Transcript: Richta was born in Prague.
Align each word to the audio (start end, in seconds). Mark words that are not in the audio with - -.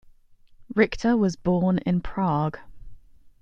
Richta 0.73 1.15
was 1.15 1.35
born 1.35 1.77
in 1.77 2.01
Prague. 2.01 2.57